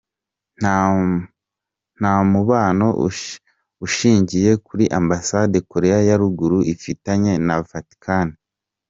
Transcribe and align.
Nta 1.99 2.13
mubano 2.31 2.87
ushingiye 3.85 4.51
kuri 4.65 4.85
ambasade 4.99 5.57
Koreya 5.71 5.99
ya 6.07 6.15
ruguru 6.21 6.59
ifitanye 6.73 7.33
na 7.47 7.55
Vaticani. 7.69 8.33